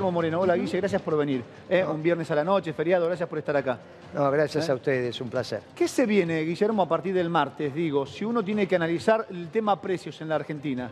[0.00, 1.42] Guillermo Moreno, hola Guille, gracias por venir.
[1.68, 3.80] Eh, un viernes a la noche, feriado, gracias por estar acá.
[4.14, 4.70] No, gracias ¿Eh?
[4.70, 5.60] a ustedes, un placer.
[5.74, 7.74] ¿Qué se viene, Guillermo, a partir del martes?
[7.74, 10.88] Digo, si uno tiene que analizar el tema precios en la Argentina.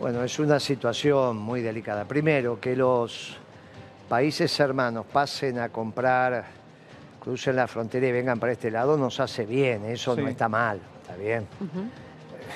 [0.00, 2.04] Bueno, es una situación muy delicada.
[2.06, 3.36] Primero, que los
[4.08, 6.46] países hermanos pasen a comprar,
[7.20, 10.22] crucen la frontera y vengan para este lado, nos hace bien, eso Sí.
[10.22, 11.46] no está mal, está bien.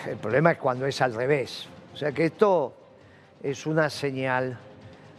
[0.08, 1.68] El problema es cuando es al revés.
[1.94, 2.74] O sea que esto
[3.40, 4.58] es una señal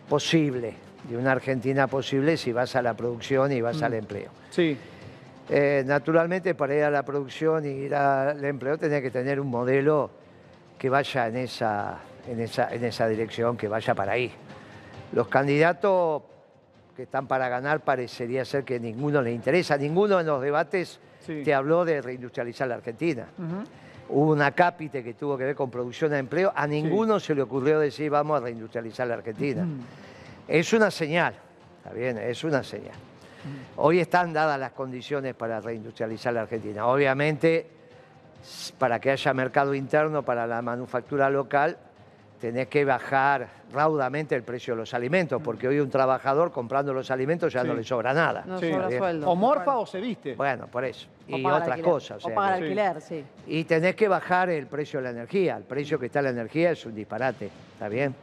[0.09, 0.73] posible,
[1.07, 4.29] de una Argentina posible si vas a la producción y vas al empleo.
[4.49, 4.77] Sí,
[5.51, 9.47] Eh, naturalmente, para ir a la producción y ir al empleo, tenés que tener un
[9.49, 10.11] modelo
[10.77, 14.31] que vaya en esa, en esa, en esa dirección, que vaya para ahí.
[15.11, 16.21] Los candidatos
[16.95, 19.75] que están para ganar parecería ser que ninguno le interesa.
[19.75, 21.41] Ninguno en los debates Sí.
[21.43, 23.25] te habló de reindustrializar la Argentina.
[24.09, 26.51] Hubo una cápite que tuvo que ver con producción de empleo.
[26.55, 29.65] A ninguno se le ocurrió decir vamos a reindustrializar la Argentina.
[30.47, 31.35] Es una señal,
[31.77, 32.17] ¿está bien?
[32.17, 32.95] Es una señal.
[33.77, 36.87] Hoy están dadas las condiciones para reindustrializar la Argentina.
[36.87, 37.67] Obviamente,
[38.77, 41.77] para que haya mercado interno para la manufactura local,
[42.39, 47.11] tenés que bajar raudamente el precio de los alimentos, porque hoy un trabajador comprando los
[47.11, 48.43] alimentos ya no le sobra nada.
[48.45, 48.71] No Sí.
[48.71, 49.29] sobra sueldo.
[49.29, 50.35] o morfa o se viste.
[50.35, 51.07] Bueno, por eso.
[51.29, 51.83] O Y otras alquiler.
[51.85, 52.25] cosas.
[52.25, 53.23] o pagar alquiler, sí.
[53.47, 55.57] y tenés que bajar el precio de la energía.
[55.57, 58.15] El precio que está la energía es un disparate, ¿está bien?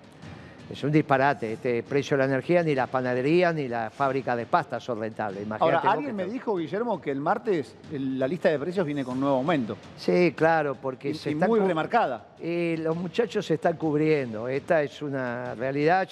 [0.71, 1.53] Es un disparate.
[1.53, 5.45] Este precio de la energía, ni las panaderías ni las fábricas de pasta son rentables.
[5.45, 9.21] Imagínate Ahora, alguien me dijo, Guillermo, que el martes la lista de precios viene con
[9.21, 9.77] nuevo aumento.
[9.97, 12.27] Sí, claro, porque Y, se y están muy remarcada.
[12.41, 14.49] Y los muchachos se están cubriendo.
[14.49, 16.09] Esta es una realidad.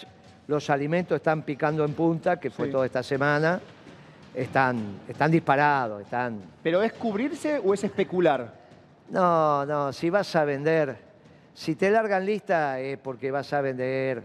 [0.46, 2.72] Los alimentos están picando en punta, que fue Sí.
[2.72, 3.61] toda esta semana.
[4.34, 6.41] Están, están disparados, están...
[6.62, 8.52] ¿Pero es cubrirse o es especular?
[9.11, 10.96] No, no, si vas a vender,
[11.55, 14.22] si te largan lista es porque vas a vender.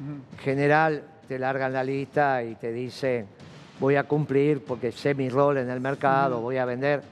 [0.00, 3.26] En general te largan la lista y te dicen,
[3.78, 7.02] voy a cumplir porque sé mi rol en el mercado, voy a vender.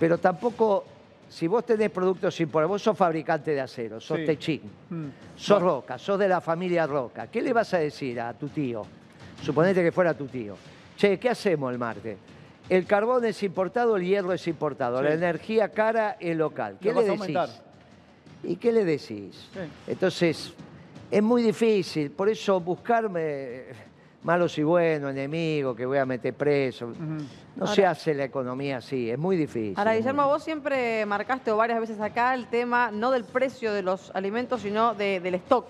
[0.00, 0.84] Pero tampoco,
[1.28, 4.26] si vos tenés productos importados, vos sos fabricante de acero, sos Sí.
[4.26, 5.06] techín, Mm.
[5.36, 8.82] sos Roca, sos de la familia Roca, ¿qué le vas a decir a tu tío?
[9.40, 10.56] Suponete que fuera tu tío.
[10.96, 12.16] Che, ¿qué hacemos el martes?
[12.68, 15.04] El carbón es importado, el hierro es importado, Sí.
[15.04, 16.76] la energía cara es local.
[16.80, 17.36] ¿Qué le decís?
[18.44, 19.48] ¿Y qué le decís?
[19.52, 19.60] Sí.
[19.86, 20.52] Entonces,
[21.12, 23.64] es muy difícil, por eso buscarme
[24.24, 26.92] malos y buenos, enemigos, que voy a meter preso.
[27.54, 29.74] No se hace la economía así, es muy difícil.
[29.76, 33.82] Ahora, Guillermo, vos siempre marcaste o varias veces acá el tema no del precio de
[33.82, 35.66] los alimentos, sino de- del stock,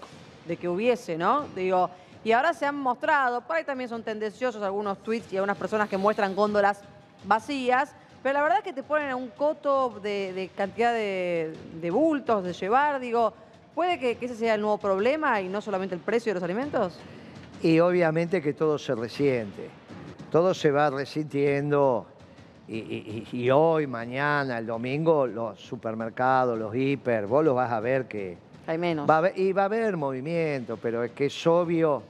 [0.46, 1.46] de que hubiese, ¿no?
[1.56, 1.90] Digo,
[2.22, 5.88] y ahora se han mostrado, por ahí también son tendenciosos algunos tweets y algunas personas
[5.88, 6.82] que muestran góndolas
[7.24, 7.92] vacías,
[8.22, 11.90] pero la verdad es que te ponen a un coto de, de cantidad de, de
[11.90, 13.32] bultos, de llevar, digo,
[13.74, 16.42] ¿puede que, que ese sea el nuevo problema y no solamente el precio de los
[16.42, 16.98] alimentos?
[17.62, 19.68] Y obviamente que todo se resiente,
[20.30, 22.06] todo se va resintiendo
[22.68, 27.70] y, y- y- y hoy, mañana, el domingo, los supermercados, los hiper, vos los vas
[27.70, 29.08] a ver que Hay menos.
[29.08, 32.02] va a haber, y va a haber movimiento, pero es que es obvio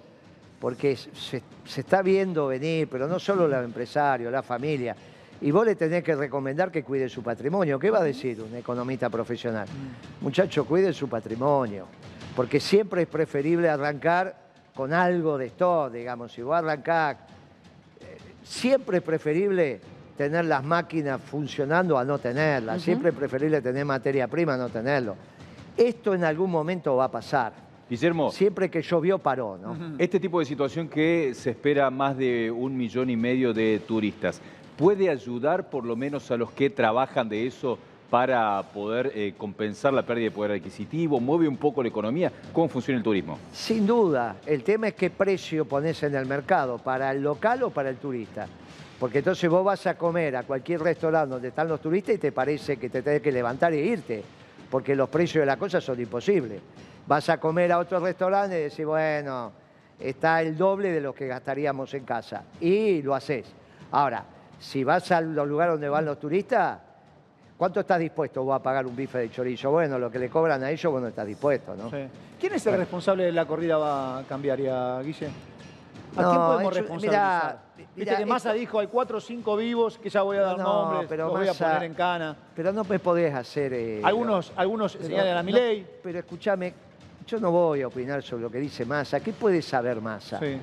[0.60, 4.94] porque se, se está viendo venir, pero no solo los empresarios, la familia.
[5.42, 7.78] Y vos le tenés que recomendar que cuide su patrimonio.
[7.78, 9.66] ¿Qué va a decir un economista profesional?
[10.20, 11.86] Muchacho, cuide su patrimonio,
[12.36, 14.36] porque siempre es preferible arrancar
[14.72, 16.32] con algo de stock, digamos.
[16.32, 17.16] Si vos arrancás,
[18.00, 19.80] eh, siempre es preferible
[20.16, 22.80] tener las máquinas funcionando a no tenerlas.
[22.80, 25.16] Siempre es preferible tener materia prima a no tenerlo.
[25.76, 27.52] Esto en algún momento va a pasar.
[27.90, 29.96] Guillermo, Siempre que llovió paró, ¿no?
[29.98, 34.40] este tipo de situación que se espera más de un millón y medio de turistas,
[34.76, 37.78] ¿puede ayudar por lo menos a los que trabajan de eso
[38.10, 41.18] para poder eh, compensar la pérdida de poder adquisitivo?
[41.18, 42.30] ¿Mueve un poco la economía?
[42.52, 43.38] ¿Cómo funciona el turismo?
[43.52, 47.70] Sin duda, el tema es qué precio pones en el mercado, para el local o
[47.70, 48.46] para el turista.
[49.00, 52.32] Porque entonces vos vas a comer a cualquier restaurante donde están los turistas y te
[52.32, 54.22] parece que te tenés que levantar e irte,
[54.70, 56.60] porque los precios de la cosa son imposibles.
[57.06, 59.52] Vas a comer a otro restaurante y decís, bueno,
[59.98, 62.44] está el doble de lo que gastaríamos en casa.
[62.60, 63.46] Y lo haces.
[63.90, 64.24] Ahora,
[64.62, 66.78] si vas a los lugares donde van los turistas,
[67.56, 69.70] ¿cuánto estás dispuesto vos a pagar un bife de chorizo?
[69.72, 71.90] Bueno, lo que le cobran a ellos, vos no estás dispuesto, ¿no?
[71.90, 71.96] Sí.
[72.38, 75.28] ¿Quién es el responsable de la corrida va cambiaria, Guille?
[76.16, 77.58] ¿A No, quién podemos responsabilizar?
[77.76, 80.42] mirá, Viste que Massa esto- dijo, hay cuatro o cinco vivos que ya voy a
[80.42, 82.36] dar No, nombres, pero los voy a poner en cana.
[82.54, 83.72] Pero no me podés hacer...
[83.72, 85.86] eh, Algunos, algunos pero señalan a mi ley.
[86.02, 86.72] Pero escúchame,
[87.26, 89.18] yo no voy a opinar sobre lo que dice Massa.
[89.20, 90.38] ¿Qué puede saber Massa?
[90.38, 90.58] Sí.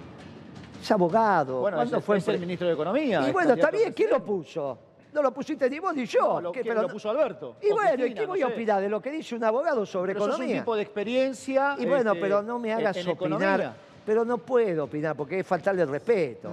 [0.81, 1.61] Es abogado.
[1.61, 3.21] Bueno, ¿Cuándo es, fue es el ministro de Economía.
[3.21, 4.77] Y es bueno, está bien, ¿quién lo puso?
[5.13, 6.35] No lo pusiste ni vos ni yo.
[6.35, 6.59] No, lo, ¿Qué?
[6.61, 7.55] que- Pero lo no- puso Alberto.
[7.61, 9.85] Y bueno, ¿y Cristina, qué no voy a opinar de lo que dice un abogado
[9.85, 10.61] sobre Pero sos un economía?
[10.61, 11.75] tipo de experiencia.
[11.79, 13.15] Y bueno, este, pero no me hagas opinar.
[13.15, 13.73] economía.
[14.05, 16.49] pero no puedo opinar porque es faltarle el respeto.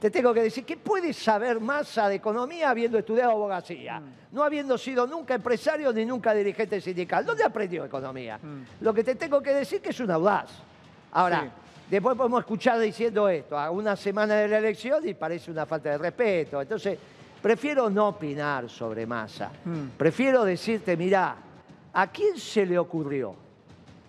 [0.00, 4.00] Te tengo que decir, ¿qué puede saber Massa de economía habiendo estudiado abogacía?
[4.32, 7.24] No habiendo sido nunca empresario ni nunca dirigente sindical.
[7.24, 8.38] ¿Dónde aprendió economía?
[8.80, 10.50] Lo que te tengo que decir que es un audaz.
[11.12, 11.48] Ahora, Sí.
[11.90, 15.90] Después podemos escuchar diciendo esto a una semana de la elección y parece una falta
[15.90, 16.60] de respeto.
[16.62, 16.98] Entonces,
[17.40, 19.50] prefiero no opinar sobre Massa.
[19.64, 19.88] Mm.
[19.96, 21.36] Prefiero decirte, mirá,
[21.92, 23.34] ¿a quién se le ocurrió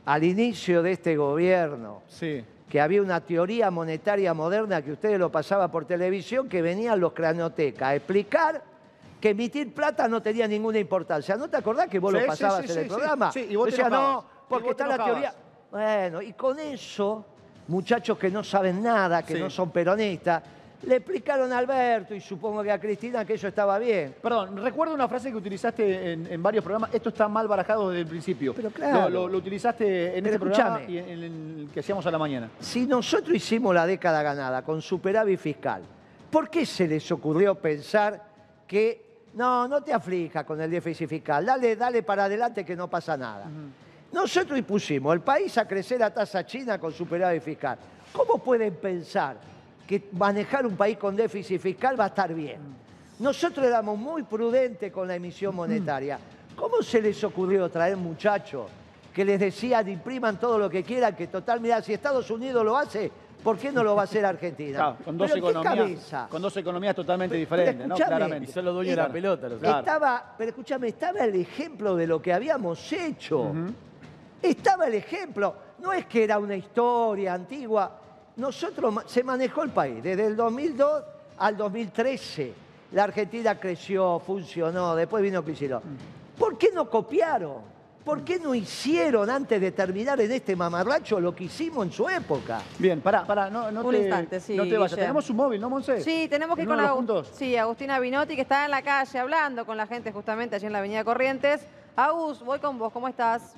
[0.06, 2.44] al inicio de este gobierno Sí.
[2.69, 7.13] que había una teoría monetaria moderna que ustedes lo pasaba por televisión, que venían los
[7.13, 8.63] cranotecas a explicar
[9.21, 11.35] que emitir plata no tenía ninguna importancia.
[11.35, 13.31] ¿No te acordás que vos Sí, lo pasabas sí, en el programa?
[13.31, 13.41] sí.
[13.45, 14.23] Sí, y vos te Decías, enojabas.
[14.23, 15.33] no, Y porque te está la teoría...
[15.71, 17.25] Bueno, y con eso,
[17.67, 19.39] muchachos que no saben nada, que Sí.
[19.39, 20.43] no son peronistas,
[20.83, 24.13] le explicaron a Alberto y supongo que a Cristina que eso estaba bien.
[24.21, 26.93] Perdón, recuerdo una frase que utilizaste en, en varios programas.
[26.93, 28.53] Esto está mal barajado desde el principio.
[28.53, 29.09] Pero claro.
[29.09, 32.11] Lo, lo- lo utilizaste en Pero este programa y en, en el que hacíamos a
[32.11, 32.49] la mañana.
[32.59, 35.81] Si nosotros hicimos la década ganada con superávit fiscal,
[36.29, 38.21] ¿por qué se les ocurrió pensar
[38.67, 42.87] que no, no te aflijas con el déficit fiscal, dale, dale para adelante que no
[42.87, 43.45] pasa nada?
[44.12, 47.77] Nosotros impusimos el país a crecer a tasa china con superávit fiscal.
[48.12, 49.38] ¿Cómo pueden pensar
[49.86, 52.59] que manejar un país con déficit fiscal va a estar bien?
[53.19, 56.19] Nosotros éramos muy prudentes con la emisión monetaria.
[56.56, 58.68] ¿Cómo se les ocurrió traer muchachos
[59.13, 62.77] que les decían impriman todo lo que quieran, que total, mira, si Estados Unidos lo
[62.77, 63.12] hace,
[63.44, 64.77] ¿por qué no lo va a hacer Argentina?
[64.77, 66.27] Claro, con, dos ¿Pero qué economías, cabeza?
[66.30, 67.95] con dos economías totalmente Pero- diferentes, pero ¿no?
[67.95, 68.50] Claramente.
[68.50, 69.63] y son los dueños de la pelota, los.
[69.63, 73.51] Estaba, pero escúchame, estaba el ejemplo de lo que habíamos hecho.
[74.41, 75.55] Estaba el ejemplo.
[75.79, 77.99] No es que era una historia antigua.
[78.37, 81.03] Nosotros se manejó el país desde el 2002
[81.39, 82.53] al 2013.
[82.93, 85.83] La Argentina creció, funcionó, después vino Kicillof.
[86.37, 87.77] ¿Por qué no copiaron?
[88.05, 92.07] ¿Por qué no hicieron antes de terminar en este mamarracho lo que hicimos en su
[92.07, 92.61] época?
[92.79, 94.97] Bien, pará, pará, no, no Un te, instante, sí, no te vayas.
[94.97, 95.99] Tenemos un móvil, ¿no, Monse?
[96.01, 97.37] Sí, tenemos que ir ¿En con uno de los Agus- puntos?
[97.37, 100.71] sí, Agustina Binotti, que está en la calle hablando con la gente justamente allí en
[100.71, 101.67] la Avenida Corrientes.
[101.97, 103.55] Agus, voy con vos, ¿cómo estás?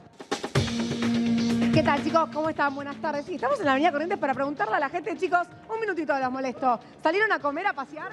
[1.74, 2.30] ¿Qué tal, chicos?
[2.34, 2.74] ¿Cómo están?
[2.74, 3.26] Buenas tardes.
[3.26, 6.32] Sí, estamos en la Avenida Corrientes para preguntarle a la gente, chicos, un minutito los
[6.32, 6.80] molesto.
[7.04, 8.12] ¿Salieron a comer, a pasear?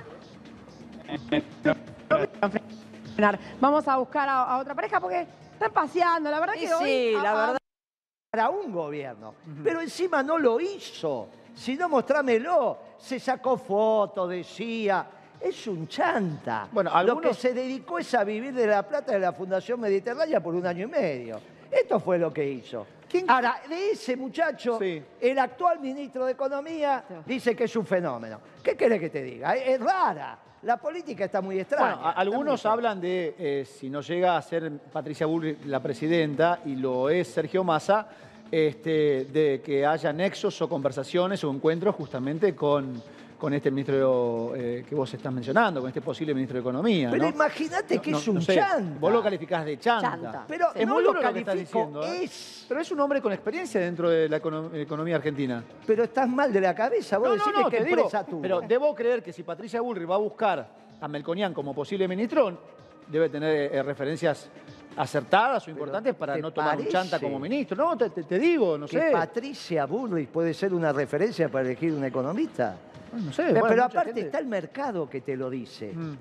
[3.61, 6.31] Vamos a buscar a, a otra pareja porque están paseando.
[6.31, 6.85] La verdad que hoy...
[6.85, 7.59] sí, la ah, verdad.
[8.31, 9.35] para un gobierno.
[9.65, 11.29] Pero encima no lo hizo.
[11.55, 12.79] Si no, mostrámelo.
[12.99, 15.07] Se sacó fotos, decía.
[15.41, 16.69] Es un chanta.
[16.73, 19.81] Bueno, Lo que algunos- se dedicó es a vivir de la plata de la Fundación
[19.81, 21.41] Mediterránea por un año y medio.
[21.71, 22.87] Esto fue lo que hizo.
[23.09, 25.03] ¿Quién- Ahora, de ese muchacho, Sí.
[25.21, 28.41] el actual ministro de Economía dice que es un fenómeno.
[28.63, 29.55] ¿Qué querés que te diga?
[29.55, 30.39] Es, es rara.
[30.63, 31.85] La política está muy extraña.
[31.95, 35.65] Bueno, a- Está algunos muy- hablan de eh, si no llega a ser Patricia Bullrich
[35.67, 38.09] la presidenta y lo es Sergio Massa,
[38.51, 43.01] este, de que haya nexos o conversaciones o encuentros justamente con,
[43.39, 47.11] con este ministro eh, que vos estás mencionando, con este posible ministro de Economía.
[47.11, 47.29] Pero ¿no?
[47.31, 48.99] imagínate que No, es no un sé, chanta.
[48.99, 50.11] Vos lo calificás de chanta.
[50.11, 50.45] Chanta.
[50.49, 52.03] Pero es no muy lo que estás diciendo.
[52.07, 52.29] ¿eh?
[52.69, 55.63] Pero es un hombre con experiencia dentro de la econo- economía argentina.
[55.87, 57.19] Pero estás mal de la cabeza.
[57.19, 58.41] Vos te digo, empresa tuvo.
[58.43, 60.69] Pero debo creer que si Patricia Bullrich va a buscar
[61.01, 62.59] a Melconian como posible ministro,
[63.07, 64.49] debe tener eh, referencias
[64.97, 67.77] acertadas o importantes para ¿te no tomar un chanta como ministro.
[67.77, 69.11] No, te, te- te digo, no que sé.
[69.13, 72.77] Patricia Bullrich puede ser una referencia para elegir un economista.
[73.13, 73.45] No sé.
[73.49, 75.93] Pero, bueno, aparte gente- está el mercado que te lo dice.
[75.95, 76.17] Mm.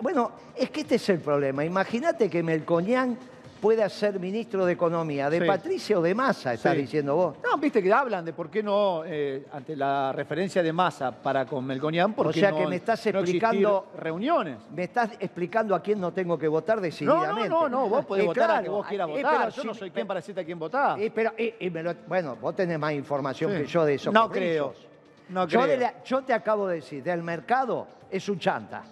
[0.00, 1.64] Bueno, es que este es el problema.
[1.64, 3.18] Imagínate que Melconian
[3.60, 5.44] pueda ser ministro de Economía, de Sí.
[5.46, 6.80] Patricia o de Massa, estás Sí.
[6.80, 7.36] diciendo vos.
[7.44, 11.44] No, viste que hablan de por qué no, eh, ante la referencia de masa para
[11.44, 14.56] con Melconian, por O sea no- que me estás no explicando- reuniones.
[14.74, 17.50] Me estás explicando a quién no tengo que votar decididamente.
[17.50, 18.62] no, no, no, vos podés Eh, votar a claro.
[18.64, 19.38] que vos quieras Eh, votar.
[19.40, 20.98] pero Yo si- no soy quien para decirte a quién votar.
[20.98, 23.58] Eh, pero, eh, me lo- bueno, vos tenés más información Sí.
[23.58, 24.10] que yo de eso.
[24.10, 24.72] No creo.
[25.30, 25.70] No yo, creo.
[25.72, 28.82] de la- yo te acabo de decir, del mercado es un chanta.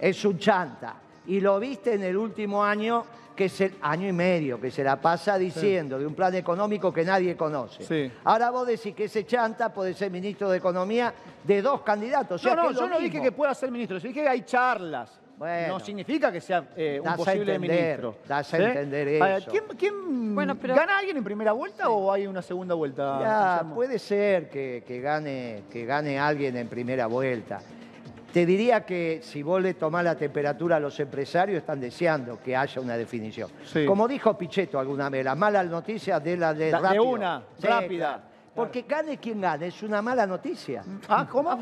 [0.00, 0.94] Es un chanta.
[1.26, 3.04] Y lo viste en el último año,
[3.36, 6.92] que es el año y medio, que se la pasa diciendo de un plan económico
[6.92, 7.84] que nadie conoce.
[7.84, 8.12] Sí.
[8.24, 12.40] Ahora vos decís que ese chanta puede ser ministro de Economía de dos candidatos.
[12.40, 14.42] O sea, no, no, yo no dije que pueda ser ministro, yo dije que hay
[14.42, 15.18] charlas.
[15.42, 15.68] Bueno.
[15.74, 18.16] no significa que sea eh, un Das posible entender, ministro.
[18.28, 18.62] das a ¿Sí?
[18.62, 19.50] entender eso.
[19.50, 23.18] ¿Quién, quién- Bueno, pero- gana alguien en primera vuelta o hay una segunda vuelta?
[23.20, 27.58] Ya, puede ser que, que gane, que gane alguien en primera vuelta.
[28.32, 32.56] Te diría que si vos le tomás la temperatura a los empresarios, están deseando que
[32.56, 33.50] haya una definición.
[33.64, 33.84] Sí.
[33.84, 37.02] Como dijo Pichetto alguna vez, las malas noticias de la de, Da- de rápido.
[37.04, 38.06] una, rápida.
[38.14, 38.22] claro.
[38.54, 40.84] Porque gane quien gane, es una mala noticia.
[41.08, 41.58] Ah, ¿cómo?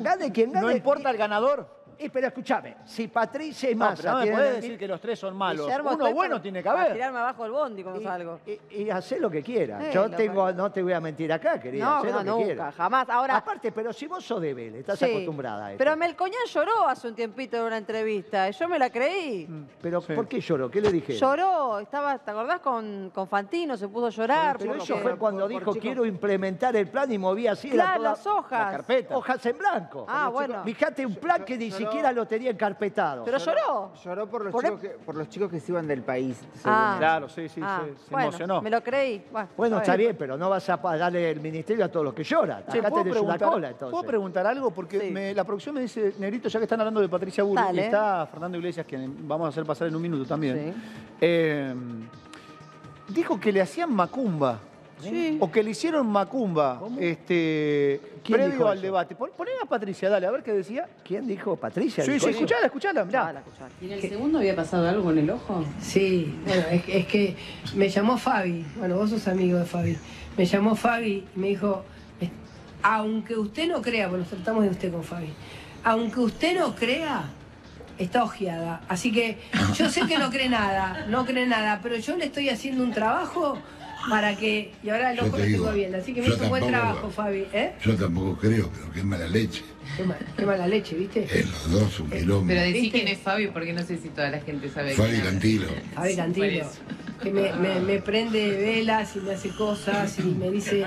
[0.00, 0.66] Gane quien gane.
[0.66, 1.75] No importa el ganador.
[1.98, 4.78] Y, pero escúchame, si Patricia y No, Massa pero no me tienen podés el decir
[4.78, 5.64] que los tres son malos.
[5.64, 6.92] Guillermo, Uno estoy bueno por- tiene que para haber.
[6.92, 8.40] tirarme abajo el bondi cuando salgo.
[8.46, 9.82] Y, y hacé lo que quieras.
[9.86, 11.84] Sí, Yo lo tengo, que- no te voy a mentir acá, querida.
[11.86, 12.74] No, hacé no, lo que nunca, quieras.
[12.74, 13.08] jamás.
[13.08, 15.06] Ahora, Aparte, pero si vos sos de Vélez, estás sí.
[15.06, 15.78] acostumbrada a esto.
[15.78, 18.48] Pero Melcoñán lloró hace un tiempito en una entrevista.
[18.48, 19.48] y Yo me la creí.
[19.80, 20.12] Pero, Sí.
[20.12, 20.70] ¿por qué lloró?
[20.70, 21.14] ¿Qué le dije?
[21.14, 23.74] Lloró, estaba, ¿te acordás con, con Fantino?
[23.76, 24.58] Se puso a llorar.
[24.58, 27.52] Pero porque- eso fue cuando por- por dijo chicos- quiero implementar el plan y movía
[27.52, 28.64] así era Claro, toda las hojas.
[28.66, 29.16] la carpeta.
[29.16, 30.04] hojas en blanco.
[30.08, 30.62] Ah, bueno.
[30.62, 33.24] Fíjate, un plan que ni siquiera lo tenía encarpetado.
[33.24, 33.92] Pero lloró.
[34.04, 36.40] Lloró por los, Por chicos el- que, por los chicos que se iban del país.
[36.64, 36.96] Ah.
[36.98, 38.62] Claro, sí, sí, Ah, se, se bueno, emocionó.
[38.62, 39.24] Me lo creí.
[39.30, 42.24] Bueno, Bueno, está bien, pero no vas a darle el ministerio a todos los que
[42.24, 42.64] lloran.
[42.70, 43.90] Che, Acá ¿puedo tenés una cola, entonces.
[43.90, 44.70] ¿Puedo preguntar algo?
[44.70, 45.10] Porque Sí.
[45.10, 48.26] me- la producción me dice, Negrito, ya que están hablando de Patricia Burri, y está
[48.26, 50.74] Fernando Iglesias, quien vamos a hacer pasar en un minuto también.
[50.74, 50.82] Sí.
[51.20, 51.74] eh,
[53.08, 54.58] dijo que le hacían macumba.
[55.02, 55.36] Sí.
[55.40, 58.82] O que le hicieron macumba este, ¿Quién previo al eso?
[58.86, 59.14] debate.
[59.14, 60.88] Pon- Poné a Patricia, dale, a ver qué decía.
[61.04, 61.54] ¿Quién dijo?
[61.56, 62.02] ¿Patricia?
[62.04, 63.42] Sí, sí, escuchala, escuchala, mirá.
[63.60, 63.68] Ah.
[63.80, 65.64] ¿Y en el segundo había pasado algo con el ojo?
[65.80, 67.36] Sí, bueno, es, que- es que
[67.74, 69.96] me llamó Fabi, bueno, vos sos amigo de Fabi,
[70.36, 71.84] me llamó Fabi y me dijo,
[72.20, 72.30] "Es-
[72.82, 75.32] aunque usted no crea, porque nos tratamos de usted con Fabi,
[75.84, 77.24] aunque usted no crea,
[77.98, 78.82] está ojeada.
[78.88, 79.38] Así que
[79.74, 82.92] yo sé que no cree nada, no cree nada, pero yo le estoy haciendo un
[82.92, 83.56] trabajo
[84.08, 86.66] para que, y ahora el ojo lo tengo bien, así que me hizo un buen
[86.68, 87.72] trabajo Fabi, ¿eh?
[87.84, 89.62] Yo tampoco creo, pero qué mala leche.
[89.96, 91.26] Qué, mal- qué mala leche, ¿viste?
[91.30, 92.46] Eh, los dos un quilombo.
[92.48, 95.20] Pero decí quién es Fabio, porque no sé si toda la gente sabe Fabi quién
[95.22, 95.26] es.
[95.28, 95.68] Cantilo.
[95.94, 96.66] Fabi Cantilo,
[97.22, 100.84] que me, me- me prende velas y me hace cosas y me dice...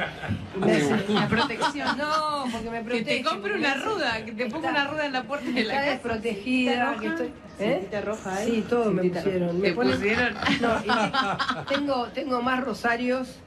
[0.55, 1.97] y me hace- La protección.
[1.97, 3.03] No, porque me Que protege.
[3.17, 5.59] te compre una ruda, que te ponga Está- una ruda en la puerta de la
[5.61, 5.89] Está casa.
[5.91, 7.48] desprotegida, ¿Cintita que estoy...
[7.59, 7.73] ¿Eh?
[7.79, 8.51] ¿Cintita roja ahí?
[8.51, 9.59] Sí, todo me pusieron.
[9.61, 10.33] Me ¿Te ponen- pusieron?
[10.61, 13.39] No, y tengo, tengo más rosarios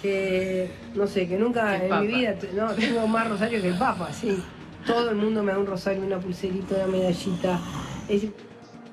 [0.00, 2.00] que, no sé, que nunca el en Papa.
[2.02, 4.42] mi vida, no, tengo más rosarios que el Papa, sí.
[4.86, 7.60] Todo el mundo me da un rosario, una pulserita, una medallita.
[8.08, 8.26] Es-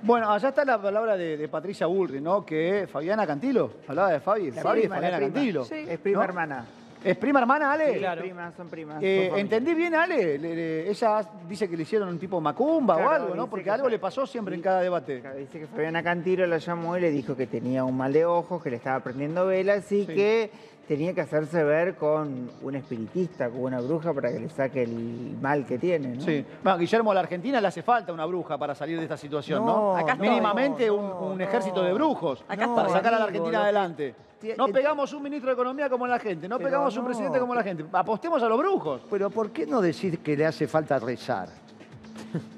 [0.04, 2.46] Bueno, allá está la palabra de, de Patricia Bullrich, ¿no?
[2.46, 5.34] Que Fabiana Cantilo, hablaba de Fabi, La Fabi y prima, la Fabiana prima.
[5.34, 5.66] Cantilo.
[5.66, 5.86] Sí.
[5.90, 6.24] Es prima ¿no?
[6.24, 6.66] hermana.
[7.04, 7.94] ¿Es prima hermana, Ale?
[8.00, 8.98] Sí, primas, son primas.
[9.02, 9.40] Eh, son.
[9.40, 10.38] ¿Entendí bien, Ale?
[10.38, 13.50] Le- le- ella dice que le hicieron un tipo macumba o Claro, algo, ¿no?
[13.50, 15.22] Porque que algo fue- le pasó siempre en cada debate.
[15.22, 18.26] Claro, Dice que Fabiana Cantilo la llamó y le dijo que tenía un mal de
[18.26, 20.14] ojos, que le estaba prendiendo velas y Sí.
[20.14, 20.52] que
[20.90, 25.38] tenía que hacerse ver con un espiritista, con una bruja para que le saque el
[25.40, 26.22] mal que tiene, ¿no?
[26.22, 26.44] Sí.
[26.64, 29.64] Bueno, Guillermo, a la Argentina le hace falta una bruja para salir de esta situación,
[29.66, 29.94] ¿no?
[29.94, 31.44] No, Acá Mínimamente no, un, un no.
[31.44, 34.16] ejército de brujos Acá para sacar a la Argentina adelante.
[34.58, 37.08] No eh, pegamos un ministro de Economía como la gente, no Pero pegamos un no.
[37.08, 37.86] presidente como la gente.
[37.92, 39.02] Apostemos a los brujos.
[39.10, 41.50] Pero ¿por qué no decir que le hace falta rezar?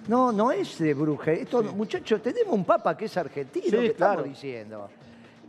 [0.07, 1.31] No, no es de bruja.
[1.31, 3.79] Esto, muchachos, tenemos un papa que es argentino.
[3.79, 4.21] ¿Qué claro.
[4.21, 4.89] estamos diciendo?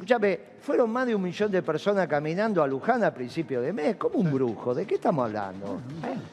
[0.03, 3.95] Escúchame, fueron más de un millón de personas caminando a Luján a principio de mes.
[3.95, 4.75] como un brujo?
[4.75, 5.81] ¿De qué estamos hablando?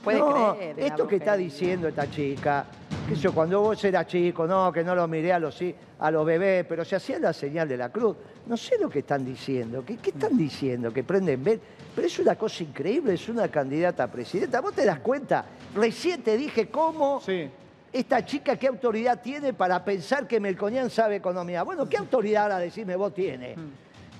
[0.03, 2.65] puede No, creer Esto que está diciendo esta chica,
[3.07, 5.59] que yo, cuando vos eras chico, no, que no lo miré a los,
[5.99, 8.17] a los bebés, pero se hacía la señal de la cruz.
[8.47, 9.83] No sé lo que están diciendo.
[9.85, 10.91] ¿Qué, qué están diciendo?
[10.91, 11.59] Que prenden ver.
[11.93, 14.61] Pero es una cosa increíble, es una candidata a presidenta.
[14.61, 15.45] ¿Vos te das cuenta?
[15.75, 17.47] Recién te dije cómo Sí.
[17.91, 21.63] Esta chica qué autoridad tiene para pensar que Melconian sabe economía.
[21.63, 23.55] Bueno, ¿qué autoridad a decirme vos tiene?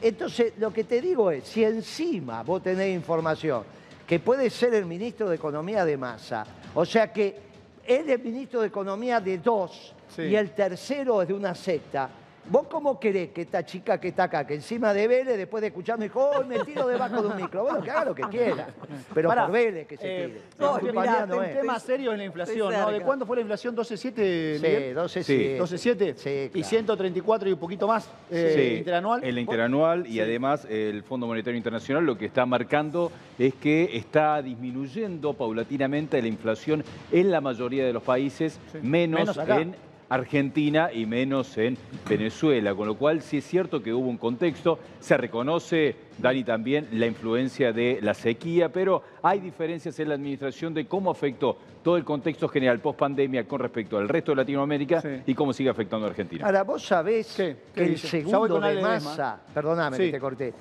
[0.02, 3.64] Entonces, lo que te digo es, si encima vos tenés información
[4.08, 7.38] que puede ser el ministro de Economía de Massa, o sea que
[7.86, 10.24] él es ministro de Economía de dos Sí.
[10.24, 12.10] y el tercero es de una secta,
[12.50, 15.68] ¿Vos cómo querés que esta chica que está acá, que encima de Vélez, después de
[15.68, 17.62] escucharme, dijo, oh, me tiro debajo de un micro?
[17.64, 18.68] Bueno, que haga lo que quiera.
[19.14, 20.42] Pero Pará, por Vélez que se eh, tire.
[20.58, 22.92] no, mirá, un tema serio es la inflación, ¿no?
[22.92, 23.76] ¿De cuánto fue la inflación?
[23.76, 24.96] ¿12,7, Sí, Miguel?
[24.96, 25.38] 12, Sí.
[25.38, 25.44] sí.
[25.60, 26.68] 12,7 Sí, y claro.
[26.68, 29.24] 134 y un poquito más eh, Sí, interanual.
[29.24, 30.22] En la interanual y Sí.
[30.22, 36.28] además el Fondo Monetario Internacional lo que está marcando es que está disminuyendo paulatinamente la
[36.28, 38.80] inflación en la mayoría de los países, Sí.
[38.82, 39.76] menos, Menos en
[40.10, 41.78] Argentina y menos en
[42.10, 46.88] Venezuela, con lo cual sí es cierto que hubo un contexto, se reconoce, Dani, también
[46.94, 51.96] la influencia de la sequía, pero hay diferencias en la administración de cómo afectó todo
[51.96, 55.08] el contexto general post pandemia con respecto al resto de Latinoamérica Sí.
[55.28, 56.46] y cómo sigue afectando a Argentina.
[56.46, 57.56] Ahora, vos sabés ¿Qué?
[57.74, 60.04] ¿Qué que el segundo de masa, perdóname Sí.
[60.06, 60.54] que te corté,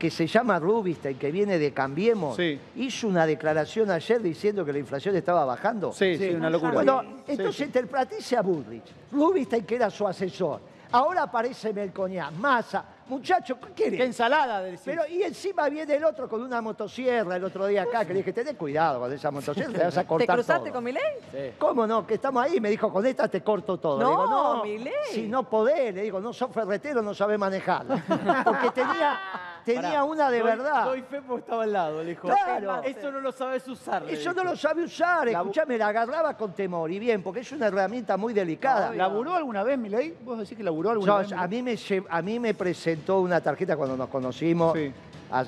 [0.00, 2.58] que se llama Rubinstein, que viene de Cambiemos, Sí.
[2.76, 5.92] hizo una declaración ayer diciendo que la inflación estaba bajando.
[5.92, 6.72] Sí, sí, una locura.
[6.72, 7.72] Bueno, Sí, entonces sí.
[7.72, 10.60] te Patricia Bullrich, Rubinstein, que era su asesor,
[10.92, 13.98] ahora aparece Melcoñán, Massa, muchacho, ¿qué querés?
[13.98, 14.62] ¿Qué ensalada?
[14.62, 14.80] decís?
[14.84, 18.20] Pero, y encima viene el otro con una motosierra el otro día acá, que le
[18.20, 20.74] dije, tenés cuidado con esa motosierra, te vas a ¿Te cortar cruzaste todo".
[20.74, 21.54] con Milei?
[21.58, 22.06] ¿Cómo no?
[22.06, 22.58] Que estamos ahí.
[22.60, 23.98] Me dijo, con esta te corto todo.
[23.98, 24.92] Le No, digo, no, Milei.
[25.12, 25.92] si no podés.
[25.94, 28.02] Le digo, no sos ferretero, no sabés manejarla.
[28.44, 29.18] Porque tenía,
[29.64, 30.84] tenía Pará, una de doy- verdad.
[30.84, 32.28] Doy fe porque estaba al lado, le dijo.
[32.28, 32.82] Claro.
[32.82, 34.04] Eso no lo sabes usar.
[34.08, 37.66] Eso no lo sabe usar, escuchame, la agarraba con temor y bien, porque es una
[37.66, 38.92] herramienta muy delicada.
[38.94, 40.16] ¿Laburó alguna vez, Milei?
[40.24, 41.32] ¿Vos decís que laburó alguna Yo- vez?
[41.32, 41.76] a, mí me,
[42.08, 44.92] a mí me presentó una tarjeta cuando nos conocimos Sí.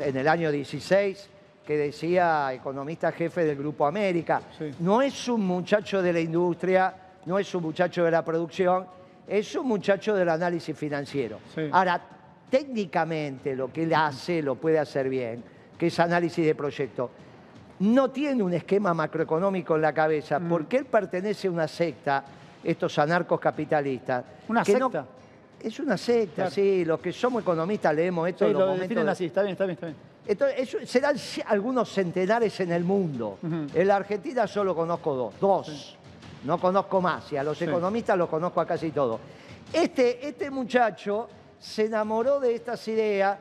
[0.00, 1.28] en el año 16
[1.66, 4.42] que decía economista jefe del Grupo América.
[4.58, 4.70] Sí.
[4.80, 6.92] No es un muchacho de la industria,
[7.26, 8.84] no es un muchacho de la producción,
[9.28, 11.38] es un muchacho del análisis financiero.
[11.54, 11.68] Sí.
[11.70, 12.00] Ahora,
[12.52, 15.42] técnicamente lo que él hace lo puede hacer bien,
[15.78, 17.10] que es análisis de proyecto.
[17.80, 20.48] No tiene un esquema macroeconómico en la cabeza, Mm.
[20.50, 22.22] porque él pertenece a una secta,
[22.62, 24.22] estos anarcos capitalistas.
[24.48, 25.06] ¿Una que no- secta?
[25.62, 26.50] es una secta, Claro.
[26.50, 26.84] sí.
[26.84, 29.52] Los que somos economistas leemos esto Sí, en los lo momentos de- así, está bien,
[29.52, 29.96] está bien, está bien.
[30.26, 31.16] Entonces, serán
[31.46, 33.38] algunos centenares en el mundo.
[33.74, 35.96] En la Argentina solo conozco dos, dos.
[36.44, 37.64] No conozco más y a los Sí.
[37.64, 39.18] economistas los conozco a casi todos.
[39.72, 41.28] Este, este muchacho
[41.62, 43.38] se enamoró de estas ideas,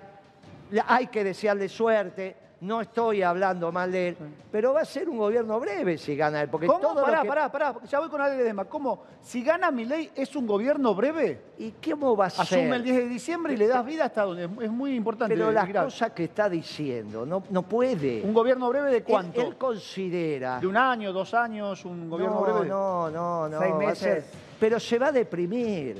[0.85, 4.17] hay que desearle suerte, no estoy hablando mal de él,
[4.51, 6.79] pero va a ser un gobierno breve si gana él, porque ¿Cómo?
[6.79, 8.65] todo pará, que- pará, pará, ya voy con Ale Ledesma.
[8.65, 9.03] ¿Cómo?
[9.23, 11.41] Si gana Milei, ¿es un gobierno breve?
[11.57, 12.59] ¿Y cómo va a ser?
[12.59, 15.33] Asume el 10 de diciembre y le das vida hasta donde es muy importante.
[15.33, 18.21] Pero las Mira, cosas que está diciendo, no, no puede.
[18.21, 19.41] ¿Un gobierno breve de Él- cuánto?
[19.41, 20.59] Él, considera...
[20.59, 21.83] ¿De un año, dos años?
[21.85, 22.69] ¿Un gobierno no, breve?
[22.69, 23.59] No, no, no.
[23.59, 23.97] Seis meses.
[23.97, 24.23] ser-
[24.59, 25.99] pero se va a deprimir.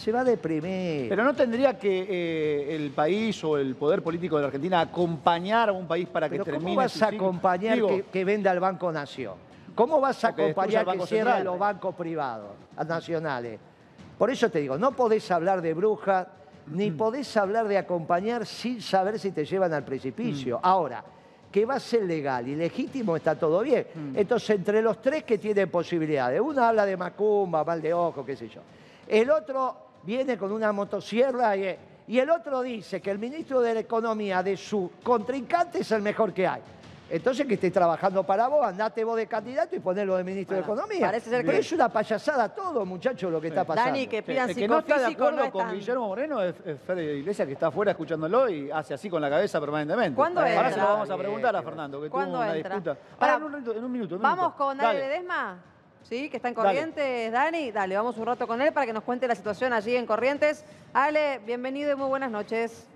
[0.00, 1.10] Se va a deprimir.
[1.10, 5.68] Pero no tendría que eh, el país o el poder político de la Argentina acompañar
[5.68, 8.50] a un país para que Pero termine ¿cómo vas a acompañar Digo, que, que venda
[8.50, 9.34] el Banco Nación?
[9.74, 11.44] ¿Cómo vas a acompañar que cierren Central.
[11.44, 12.48] los bancos privados
[12.88, 13.60] nacionales?
[14.16, 16.28] Por eso te digo, no podés hablar de brujas,
[16.68, 20.56] ni podés hablar de acompañar sin saber si te llevan al precipicio.
[20.56, 20.60] Mm.
[20.62, 21.04] Ahora,
[21.52, 23.86] que va a ser legal y legítimo está todo bien.
[23.94, 24.16] Mm.
[24.16, 28.34] Entonces, entre los tres que tienen posibilidades, uno habla de macumba, mal de ojo, qué
[28.34, 28.62] sé yo.
[29.06, 31.76] El otro viene con una motosierra y,
[32.08, 36.02] y el otro dice que el ministro de la Economía de su contrincante es el
[36.02, 36.62] mejor que hay.
[37.12, 40.62] Entonces que esté trabajando para vos, andate vos de candidato y ponelo de ministro de
[40.62, 41.06] Economía.
[41.06, 43.90] parece ser Pero que- es una payasada todo, muchachos, lo que está pasando.
[43.90, 46.54] Dani, que Sí, pidan el que no está de no acuerdo con Guillermo Moreno es,
[46.64, 50.14] es Fede Iglesias, que está afuera escuchándolo y hace así con la cabeza permanentemente.
[50.14, 50.70] ¿Cuándo Ahora entra?
[50.72, 51.62] se lo vamos a preguntar a.
[51.62, 52.74] Fernando, que tuvo ¿Cuándo una entra?
[52.76, 52.96] disputa.
[53.18, 54.14] Ahora, en un, minuto, en un minuto.
[54.14, 55.08] en un Vamos con Dani Dale.
[55.08, 55.56] Ledesma,
[56.02, 56.28] ¿sí?
[56.30, 56.68] Que está en Dale.
[56.68, 57.70] Corrientes, Dani.
[57.72, 60.64] Dale, vamos un rato con él para que nos cuente la situación allí en Corrientes.
[60.92, 62.88] Ale, bienvenido y muy buenas noches.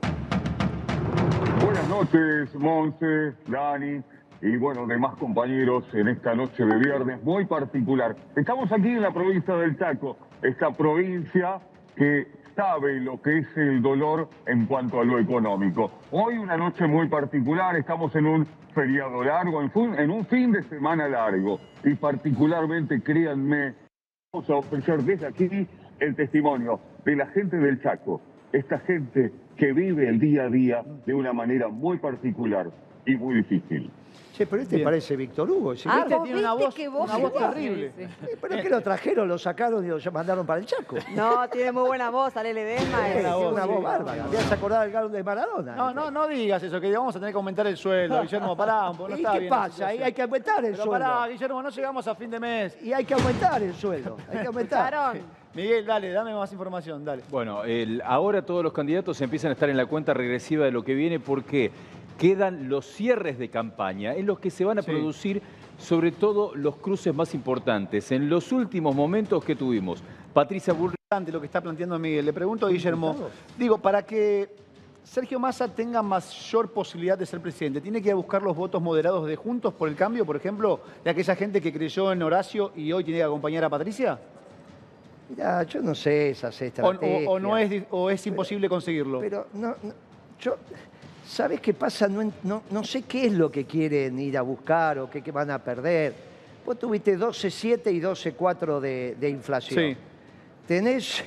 [1.61, 4.03] Buenas noches, Monse, Dani
[4.45, 8.15] y bueno, demás compañeros en esta noche de viernes muy particular.
[8.37, 11.61] Estamos aquí en la provincia del Chaco, esta provincia
[11.97, 15.91] que sabe lo que es el dolor en cuanto a lo económico.
[16.11, 21.09] Hoy una noche muy particular, estamos en un feriado largo, en, un fin de semana
[21.09, 23.75] largo y particularmente, créanme,
[24.33, 25.49] Vamos a ofrecer desde aquí
[26.01, 28.21] el testimonio de la gente del Chaco,
[28.53, 32.69] esta gente que vive el día a día de una manera muy particular
[33.07, 33.93] y muy difícil.
[34.37, 34.85] Che, pero este Bien.
[34.85, 35.77] parece Víctor Hugo.
[35.77, 35.89] ¿sí?
[35.89, 37.93] Ah, Este vos tiene una viste voz, que vos una voz terrible.
[37.97, 38.27] Sí, sí.
[38.41, 40.97] Pero es que lo trajeron, lo sacaron y lo mandaron para el Chaco.
[41.15, 43.09] No, tiene muy buena voz, Ale Ledesma.
[43.11, 43.83] Es es- voz, una voz sí.
[43.85, 44.27] bárbara.
[44.29, 45.77] Me has acordado del gol de Maradona.
[45.77, 48.23] No, no, no digas eso, que vamos a tener que aumentar el sueldo.
[48.23, 49.87] Guillermo, pará, un poco, no ¿Y está qué bien la pasa?
[49.87, 50.91] Ahí hay que aumentar el Pero sueldo.
[51.07, 52.77] pará, Guillermo, no llegamos a fin de mes.
[52.83, 54.17] Y hay que aumentar el sueldo.
[54.33, 54.95] Hay que aumentar.
[55.55, 57.23] Miguel, dale, dame más información, dale.
[57.31, 60.83] Bueno, el- ahora todos los candidatos empiezan a estar en la cuenta regresiva de lo
[60.83, 61.71] que viene porque
[62.19, 64.91] quedan los cierres de campaña en los que se van a Sí.
[64.91, 65.43] producir
[65.79, 68.13] sobre todo los cruces más importantes.
[68.13, 70.75] En los últimos momentos que tuvimos, Patricia
[71.11, 72.25] Ante lo que está planteando Miguel.
[72.25, 73.15] Le pregunto a Guillermo,
[73.57, 74.49] digo, para que
[75.05, 78.83] Sergio Massa tenga mayor posibilidad de ser presidente, ¿tiene que ir a buscar los votos
[78.83, 82.73] moderados de Juntos por el Cambio, por ejemplo, de aquella gente que creyó en Horacio
[82.75, 84.19] y hoy tiene que acompañar a Patricia?
[85.29, 87.29] Mirá, yo no sé esas ¿O, estrategias.
[87.29, 89.21] o- o no es, o es imposible conseguirlo?
[89.21, 89.93] Pero no, no,
[90.41, 90.57] yo,
[91.27, 92.09] ¿sabes qué pasa?
[92.09, 95.33] No, no, no sé qué es lo que quieren ir a buscar o qué, qué
[95.33, 96.15] van a perder.
[96.65, 99.81] Vos tuviste 12,7 y 12,4 de, de inflación.
[99.81, 99.97] Sí.
[100.67, 101.23] Tenés,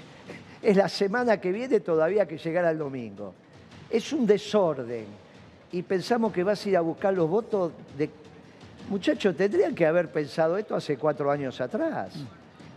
[0.61, 3.33] es la semana que viene todavía que llegar al domingo.
[3.89, 5.05] Es un desorden.
[5.71, 8.09] Y pensamos que vas a ir a buscar los votos de...
[8.89, 12.13] Muchachos, tendrían que haber pensado esto hace cuatro años atrás.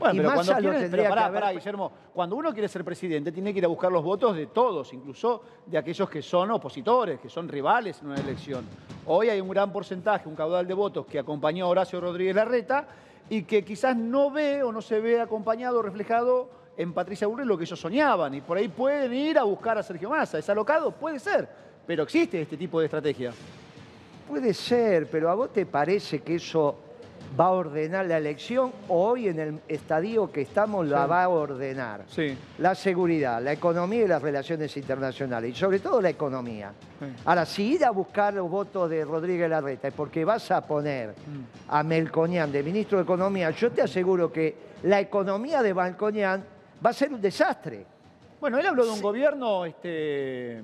[0.01, 2.53] Bueno, y pero cuando lo quiere, tendría pero pará, que haber- pará, Guillermo, cuando uno
[2.53, 6.09] quiere ser presidente tiene que ir a buscar los votos de todos, incluso de aquellos
[6.11, 8.65] que son opositores, que son rivales en una elección.
[9.07, 12.89] Hoy hay un gran porcentaje, un caudal de votos que acompañó a Horacio Rodríguez Larreta
[13.29, 17.59] y que quizás no ve o no se ve acompañado, reflejado en Patricia Burri lo
[17.59, 18.33] que ellos soñaban.
[18.35, 20.39] Y por ahí pueden ir a buscar a Sergio Massa.
[20.39, 20.91] ¿Es alocado?
[20.93, 21.47] Puede ser.
[21.87, 23.33] Pero existe este tipo de estrategia.
[24.27, 26.75] Puede ser, pero ¿a vos te parece que eso
[27.39, 31.11] va a ordenar la elección o hoy en el estadio que estamos la Sí.
[31.11, 32.05] va a ordenar.
[32.09, 32.37] Sí.
[32.59, 36.73] La seguridad, la economía y las relaciones internacionales, y sobre todo la economía.
[36.99, 37.07] Sí.
[37.25, 41.11] Ahora, si ir a buscar los votos de Rodríguez Larreta es porque vas a poner
[41.11, 41.45] Mm.
[41.69, 46.45] a Melconian de ministro de Economía, yo te aseguro que la economía de Melconian
[46.85, 47.85] va a ser un desastre.
[48.41, 50.63] Bueno, él habló de un gobierno, este,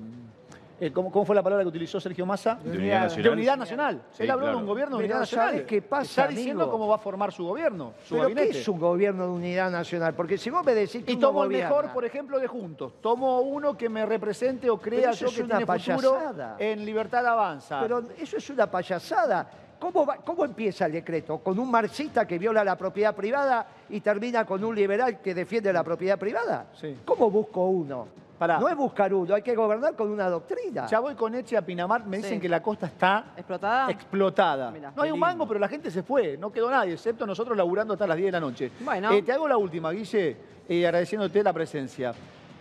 [0.79, 2.55] eh, ¿cómo, cómo fue la palabra que utilizó Sergio Massa?
[2.63, 3.23] De unidad nacional.
[3.23, 4.01] De unidad nacional.
[4.11, 4.57] Sí, él habló claro.
[4.57, 5.49] de un gobierno de Pero unidad nacional.
[5.49, 6.71] ¿sabés qué pasa, Está diciendo amigo?
[6.77, 8.49] cómo va a formar su gobierno, su ¿Pero gabinete.
[8.51, 10.13] qué es un gobierno de unidad nacional?
[10.13, 12.93] Porque si vos me decís que Y tomo el gobierna- mejor, por ejemplo, de Juntos.
[13.01, 16.55] Tomo uno que me represente o crea eso yo que tiene futuro payasada.
[16.59, 17.79] en Libertad Avanza.
[17.81, 19.49] Pero eso es una payasada.
[19.79, 21.37] ¿Cómo, va- ¿Cómo empieza el decreto?
[21.39, 25.71] ¿Con un marxista que viola la propiedad privada y termina con un liberal que defiende
[25.71, 26.65] la propiedad privada?
[26.73, 26.97] Sí.
[27.05, 28.07] ¿Cómo busco uno?
[28.37, 28.59] Pará.
[28.59, 30.85] No es buscar uno, hay que gobernar con una doctrina.
[30.87, 32.39] Ya voy con Eche a Pinamar, me dicen Sí.
[32.39, 33.89] que la costa está ¿Explotada?
[33.91, 34.71] explotada.
[34.71, 34.91] Mirá.
[34.95, 37.93] no hay un mango, pero la gente se fue, no quedó nadie, excepto nosotros laburando
[37.93, 38.71] hasta las 10 de la noche.
[38.81, 39.11] Bueno.
[39.11, 40.37] Eh, te hago la última, Guille,
[40.69, 42.13] eh, agradeciéndote la presencia.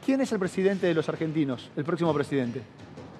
[0.04, 2.62] ¿Quién es el presidente de los argentinos, el próximo presidente?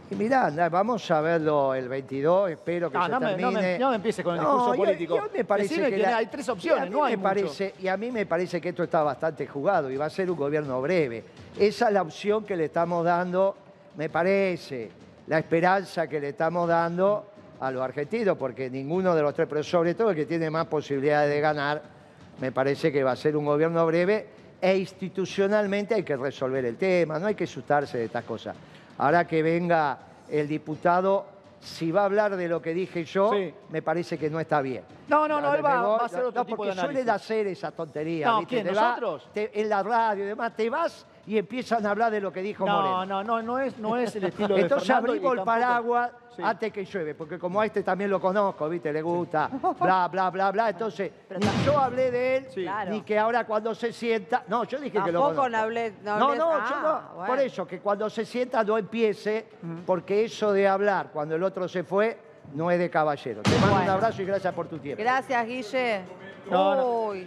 [0.09, 3.37] Y mirá, anda, vamos a verlo el 22, espero que Ah, se no me- no
[3.51, 3.61] termine.
[3.61, 5.21] me- no me empieces con el discurso político.
[5.35, 7.29] me parece Decime que que la- hay tres opciones, no hay me mucho.
[7.29, 10.31] parece, Y a mí me parece que esto está bastante jugado y va a ser
[10.31, 11.25] un gobierno breve.
[11.59, 13.57] Esa es la opción que le estamos dando,
[13.97, 14.90] me parece,
[15.27, 17.27] la esperanza que le estamos dando
[17.59, 20.66] a los argentinos, porque ninguno de los tres, pero sobre todo el que tiene más
[20.66, 21.83] posibilidades de ganar,
[22.40, 24.29] me parece que va a ser un gobierno breve
[24.61, 28.55] e institucionalmente hay que resolver el tema, no hay que asustarse de estas cosas.
[28.99, 29.99] Ahora que venga
[30.31, 31.27] el diputado,
[31.61, 33.53] si va a hablar de lo que dije yo, Sí.
[33.71, 34.85] me parece que no está bien.
[35.09, 36.97] No, no, no, él va, voy- va a hacer otro no, tipo porque de análisis.
[37.03, 38.27] suelen hacer esa tontería.
[38.27, 38.55] No, ¿viste?
[38.57, 39.29] ¿quién, Te va- nosotros?
[39.33, 42.41] te- en la radio y demás, te vas y empiezan a hablar de lo que
[42.41, 43.07] dijo No, Moreno.
[43.07, 46.11] no, no, no es, no es el estilo de Entonces Fernando abrimos el tampoco- paraguas
[46.37, 46.43] Sí.
[46.45, 48.93] antes que llueve, porque como a este también lo conozco, ¿viste?
[48.93, 49.49] Le gusta,
[49.81, 50.69] bla, bla, bla, bla.
[50.69, 52.62] Entonces, ni yo hablé de él, Sí.
[52.62, 52.91] Claro.
[52.91, 54.45] ni que ahora cuando se sienta...
[54.47, 55.49] No, yo dije que lo Tampoco conozco.
[55.49, 57.15] no hablé- no No, hablé- no, Ah, yo no.
[57.17, 57.27] bueno.
[57.27, 59.47] Por eso, que cuando se sienta no empiece,
[59.87, 62.19] porque eso de hablar cuando el otro se fue
[62.53, 63.41] no es de caballero.
[63.41, 65.03] Te mando un abrazo y gracias por tu tiempo.
[65.03, 66.03] Gracias, Guille.
[66.51, 66.87] No, no.
[67.09, 67.27] Uy.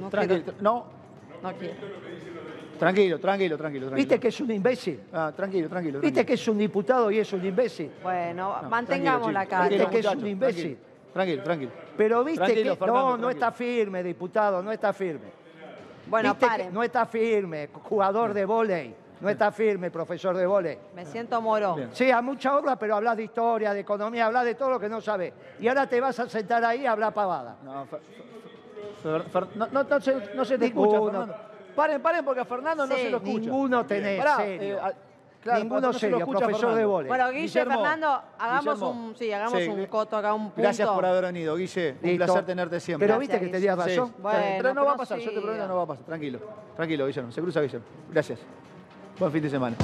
[0.00, 0.86] No Tranquilo, quiero- no,
[1.40, 1.74] no quiero.
[2.78, 3.86] Tranquilo, tranquilo, tranquilo.
[3.86, 3.96] tranquilo.
[3.96, 5.00] ¿Viste que es un imbécil?
[5.12, 6.00] Ah, tranquilo, tranquilo.
[6.00, 7.90] ¿Viste que es un diputado y es un imbécil?
[8.02, 9.68] Bueno, No, mantengamos la calma.
[9.68, 10.78] Viste que es un imbécil.
[11.12, 11.70] Tranquilo, tranquilo.
[11.96, 15.28] Pero viste Tranquilo, que Fernando, no, no está firme, diputado, no está firme.
[16.06, 16.74] Bueno, Viste que paren.
[16.74, 20.76] no está firme, jugador de vóley, no está firme, profesor de vóley.
[20.94, 21.76] Me siento moro.
[21.76, 21.88] Bien.
[21.92, 24.88] Sí, a mucha honra, pero hablas de historia, de economía, hablas de todo lo que
[24.88, 25.32] no sabes.
[25.60, 27.56] Y ahora te vas a sentar ahí a hablar pavada.
[27.64, 28.00] No, Fer-
[29.02, 31.00] Fer- Fer- no, no, no se, no se te escucha.
[31.00, 31.34] Fernando.
[31.74, 33.38] Paren, paren, porque a Fernando no Sí, se lo escucha.
[33.40, 34.76] Ninguno tenés, Pará, serio.
[34.76, 34.92] eh, a-
[35.42, 36.98] claro, Ninguno no se lo serio, escucha profesor Fernando.
[37.02, 37.08] de.
[37.08, 38.90] Bueno, Guille, Guillermo, Fernando, hagamos Guillermo.
[38.90, 40.62] un, sí, hagamos Sí, un coto acá, un punto.
[40.62, 41.96] Gracias por haber venido, Guille.
[42.02, 42.24] Un Listo.
[42.26, 43.06] placer tenerte siempre.
[43.06, 43.68] Pero Gracias, viste que Guille.
[43.74, 44.14] tenías Sí, razón.
[44.22, 45.42] Bueno, pero no va a pasar, yo te siga.
[45.42, 46.04] prometo no va a pasar.
[46.06, 46.38] Tranquilo,
[46.76, 47.32] tranquilo, Guillermo.
[47.32, 47.86] Se cruza, Guillermo.
[48.10, 48.38] Gracias.
[49.18, 49.76] Buen fin de semana.